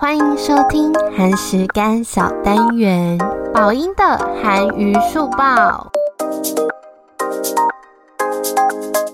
[0.00, 3.18] 欢迎收听韩食干小单元，
[3.52, 4.02] 宝音的
[4.42, 5.92] 韩娱速报。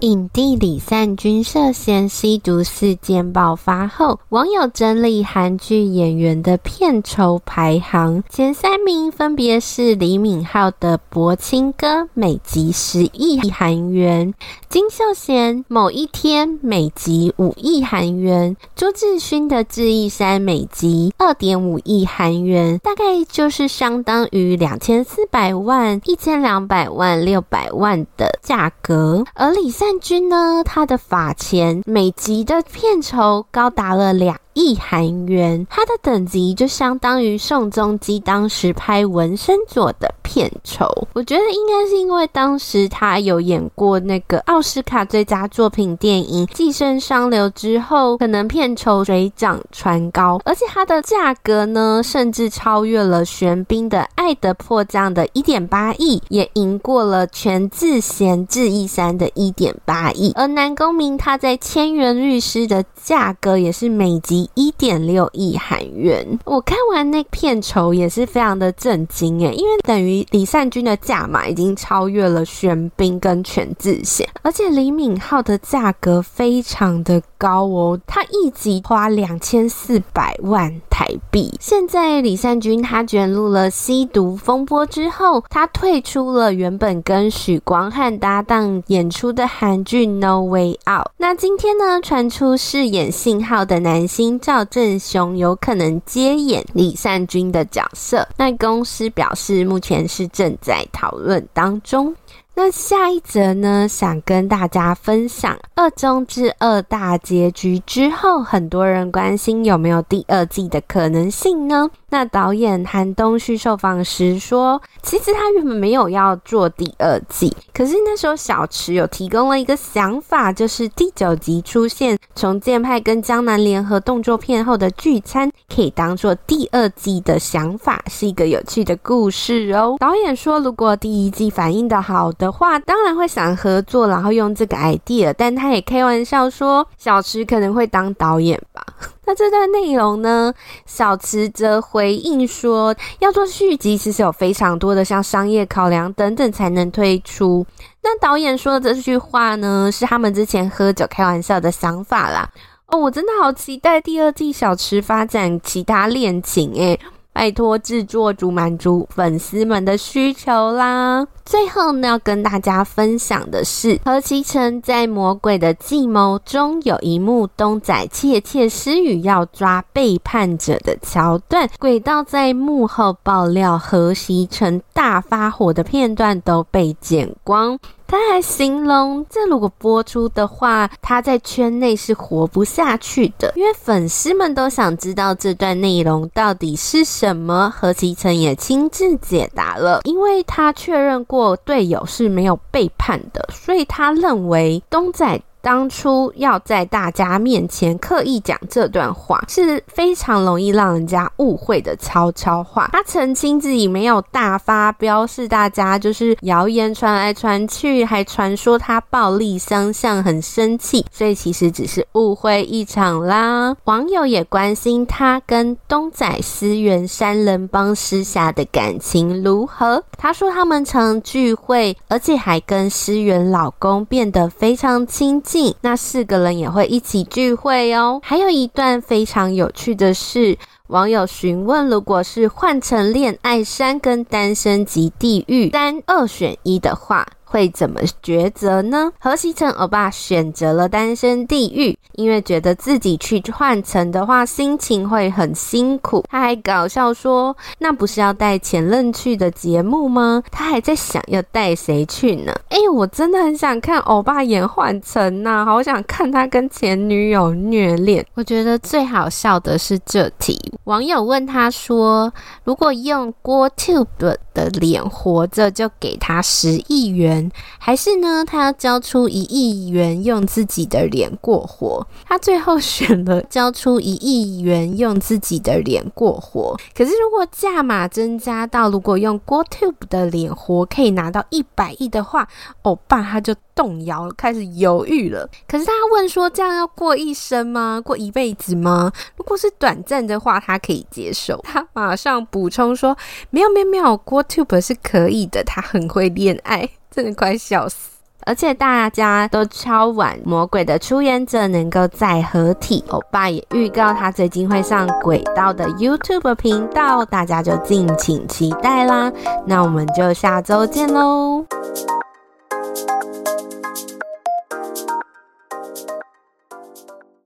[0.00, 14.34] 影帝李善均涉嫌吸毒事件爆发后，网友整理韩剧演员的片酬排行，前三名分别是李敏镐的《柏青哥》每集十亿韩元，
[14.68, 29.86] 金秀贤《某一天》每集五亿韩元，朱智勋的《智异山》每集二点五亿韩元，大概就是相当于两千四百万、一千两百万、六百万的价格，而李善。
[30.00, 40.86] 均呢，他的法钱每集的片酬高达了两亿韩元，他的等级就相当于宋仲基当时拍《纹身佐》的片酬。
[41.12, 60.32] 我觉得应该是因为当时他有演过那个奥斯卡最佳作品电影《寄生上流》之后，可能片酬水涨船高，而且他的价格呢，甚至超越了玄彬的《爱的迫降》的一点八亿，也赢过了全智贤《智异三》的一点八亿。
[60.34, 64.45] 而南宫珉他在《千元律师》的价格也是每集。
[64.54, 81.54] 一点六亿韩元，我看完那片酬也是非常的震惊诶，因为等于李善均的价码已经超越了玄彬跟全智贤，而且李敏镐的价格非常的高哦，他一集花两千四百万台币。
[81.60, 91.06] 现在李善均他卷入了吸毒风波之后，他退出了原本跟许光汉搭档演出的韩剧《No Way Out》。
[91.18, 94.35] 那今天呢，传出饰演信号的男星。
[94.40, 102.14] 赵正雄有可能接演李善均的角色，那公司表示目前是正在讨论当中。
[102.58, 111.90] 那下一则呢，想跟大家分享《二中之二》大结局之后，很多人关心有没有第二季的可能性呢？
[112.08, 129.96] 那导演韩东旭受访时说，其实他原本没有要做第二季，可是那时候小池有提供了一个想法，就是第九集出现重建派跟江南联合动作片后的聚餐，可以当做第二季的想法，是一个有趣的故事哦。
[129.98, 138.86] 导演说，如果第一季反应的好的的话，当然会想合作，然后用这个 idea，但他也开玩笑说，小池可能会当导演吧。
[139.26, 140.54] 那这段内容呢，
[140.86, 147.66] 小池则回应说，要做续集其实有非常多的像商业考量等等才能推出。
[148.02, 152.48] 那导演说的这句话呢，是他们之前喝酒开玩笑的想法啦。
[152.86, 157.00] 哦，我真的好期待第二季小池发展其他恋情诶。
[157.36, 161.26] 拜托制作组满足粉丝们的需求啦！
[161.44, 177.78] 最后呢，要跟大家分享的是，何其成在《魔鬼的计谋》中有一幕东仔窃窃私语要抓背叛者的桥段，轨道在幕后爆料何其成大发火的片段都被剪光。
[178.06, 187.72] 他还形容，这如果播出的话，他在圈内是活不下去的，因为粉丝们都想知道这段内容到底是什么。
[187.76, 195.40] 何其成也亲自解答了，因为他确认过队友是没有背叛的，所以他认为东仔。
[195.66, 202.88] 当初要在大家面前刻意讲这段话，是非常容易让人家误会的悄悄话。
[202.92, 213.76] 他澄清自己没有大发飙，是大家就是谣言传来传去，还传说他暴力相向，很生气，所以其实只是误会一场啦。
[213.86, 220.00] 网友也关心他跟东仔思源三人帮私下的感情如何。
[220.16, 225.55] 他说他们常聚会，而且还跟思源老公变得非常亲近。
[225.80, 228.20] 那四个人也会一起聚会哦。
[228.22, 230.58] 还有一段非常有趣的是，
[230.88, 237.26] 网友询问，如果是换成恋爱三跟单身级地狱三二选一的话。
[237.46, 239.12] 会怎么抉择呢？
[239.18, 246.24] 何西成欧巴选择了单身地狱，因为觉得自己去换乘的话，心情会很辛苦。
[246.28, 252.52] 他还搞笑说：“那不是要带前任去的节目吗？”他还在想要带谁去呢？
[252.68, 258.26] 哎，我真的很想看欧巴演换乘呐，好想看他跟前女友虐恋。
[258.34, 262.32] 我觉得最好笑的是这题，网友问他说
[262.64, 272.06] ：“如果用 GoTube 的脸活着就给他十亿元，还是呢，他要交出一亿元用自己的脸过活？
[272.24, 276.74] 他最后选了交出一亿元用自己的脸过活。
[276.96, 282.48] 可是如果价码增加到如果用郭 Tube 的脸活可以拿到一百亿的话，
[282.80, 285.46] 欧巴他就动摇了，开始犹豫了。
[285.68, 288.00] 可是他问说：“这样要过一生吗？
[288.02, 289.12] 过一辈子吗？
[289.36, 293.14] 如果是短暂的话，他可以接受。”他马上补充说
[293.50, 298.10] ：“没有，没有，没有，郭 Tube 是可以的，他很会恋爱，真的快笑死。”
[298.46, 309.32] 而且大家都超晚魔鬼的出演者能够再合体，欧巴也预告他最近会上轨道的 YouTube 频道，大家就敬请期待啦。
[309.66, 311.66] 那我们就下周见喽。